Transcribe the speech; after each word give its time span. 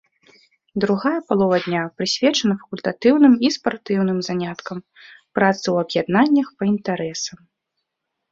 Другая 0.83 1.17
палова 1.31 1.57
дня 1.65 1.81
прысвечана 1.97 2.55
факультатыўным 2.61 3.33
і 3.49 3.51
спартыўным 3.57 4.17
заняткам, 4.29 4.77
працы 5.41 5.63
ў 5.73 5.77
аб'яднаннях 5.87 6.47
па 6.63 6.71
інтарэсам. 6.73 7.37